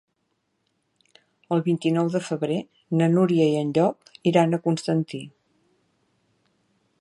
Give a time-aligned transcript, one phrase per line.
[1.57, 2.57] El vint-i-nou de febrer
[3.01, 5.21] na Núria i en Llop iran a Constantí.